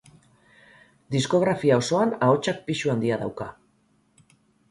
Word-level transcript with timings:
Diskografia 1.15 1.77
osoan 1.83 2.15
ahotsak 2.27 2.63
pisu 2.69 2.93
handia 2.95 3.19
dauka. 3.25 3.49